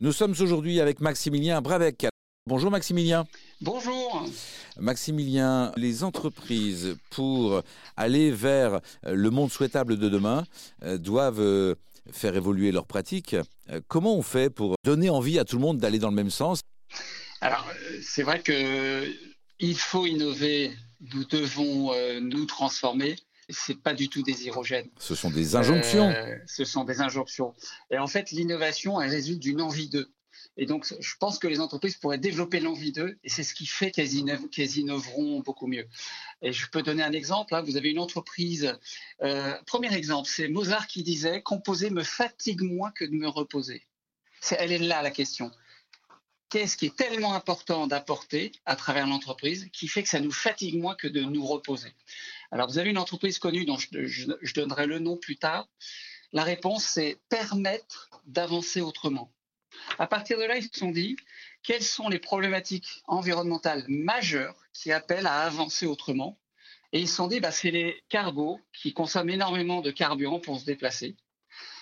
[0.00, 2.08] Nous sommes aujourd'hui avec Maximilien Brabec.
[2.46, 3.26] Bonjour Maximilien.
[3.60, 4.28] Bonjour.
[4.76, 7.62] Maximilien, les entreprises, pour
[7.96, 10.44] aller vers le monde souhaitable de demain,
[10.82, 11.76] euh, doivent euh,
[12.10, 13.36] faire évoluer leurs pratiques.
[13.70, 16.30] Euh, comment on fait pour donner envie à tout le monde d'aller dans le même
[16.30, 16.60] sens?
[17.40, 17.64] Alors,
[18.02, 20.72] c'est vrai qu'il faut innover,
[21.14, 23.14] nous devons nous transformer
[23.48, 24.88] c'est pas du tout désirogène.
[24.98, 26.10] Ce sont des injonctions.
[26.10, 27.54] Euh, ce sont des injonctions.
[27.90, 30.10] Et en fait, l'innovation, elle résulte d'une envie d'eux.
[30.56, 33.66] Et donc, je pense que les entreprises pourraient développer l'envie d'eux, et c'est ce qui
[33.66, 35.86] fait qu'elles innoveront beaucoup mieux.
[36.42, 37.54] Et je peux donner un exemple.
[37.54, 37.62] Hein.
[37.62, 38.76] Vous avez une entreprise.
[39.22, 43.82] Euh, premier exemple, c'est Mozart qui disait Composer me fatigue moins que de me reposer.
[44.52, 45.50] elle est là la question.
[46.50, 50.78] Qu'est-ce qui est tellement important d'apporter à travers l'entreprise qui fait que ça nous fatigue
[50.80, 51.92] moins que de nous reposer?
[52.50, 55.68] Alors, vous avez une entreprise connue dont je, donnerai le nom plus tard.
[56.32, 59.32] La réponse, c'est permettre d'avancer autrement.
[59.98, 61.16] À partir de là, ils se sont dit
[61.62, 66.38] quelles sont les problématiques environnementales majeures qui appellent à avancer autrement?
[66.92, 70.60] Et ils se sont dit, bah, c'est les cargos qui consomment énormément de carburant pour
[70.60, 71.16] se déplacer.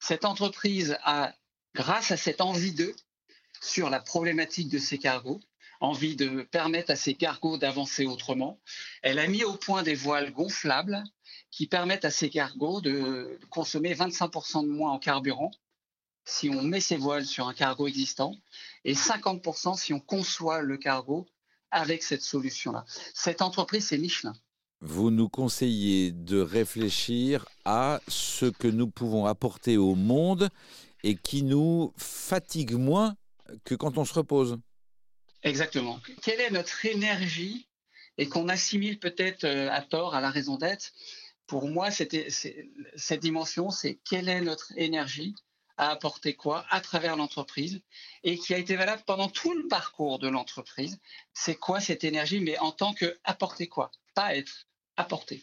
[0.00, 1.34] Cette entreprise a,
[1.74, 2.94] grâce à cette envie d'eux,
[3.60, 5.40] sur la problématique de ces cargos,
[5.84, 8.60] envie de permettre à ces cargos d'avancer autrement.
[9.02, 11.02] Elle a mis au point des voiles gonflables
[11.50, 15.50] qui permettent à ces cargos de consommer 25% de moins en carburant
[16.24, 18.34] si on met ces voiles sur un cargo existant
[18.84, 21.26] et 50% si on conçoit le cargo
[21.70, 22.84] avec cette solution-là.
[23.14, 24.34] Cette entreprise, c'est Michelin.
[24.80, 30.50] Vous nous conseillez de réfléchir à ce que nous pouvons apporter au monde
[31.02, 33.16] et qui nous fatigue moins
[33.64, 34.58] que quand on se repose.
[35.44, 36.00] Exactement.
[36.22, 37.68] Quelle est notre énergie
[38.18, 40.92] et qu'on assimile peut-être euh, à tort à la raison d'être?
[41.46, 45.34] Pour moi, cette dimension, c'est quelle est notre énergie
[45.76, 47.80] à apporter quoi à travers l'entreprise
[48.22, 50.98] et qui a été valable pendant tout le parcours de l'entreprise.
[51.34, 55.42] C'est quoi cette énergie, mais en tant que apporter quoi, pas être apporté.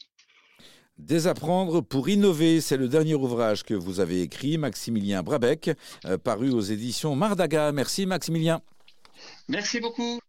[0.97, 5.71] Désapprendre pour innover, c'est le dernier ouvrage que vous avez écrit, Maximilien Brabec,
[6.05, 7.71] euh, paru aux éditions Mardaga.
[7.71, 8.61] Merci Maximilien.
[9.49, 10.19] Merci beaucoup.